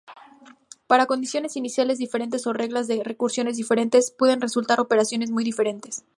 [0.87, 6.03] Para condiciones iniciales diferentes o reglas de recursión diferentes, pueden resultar operaciones muy diferentes.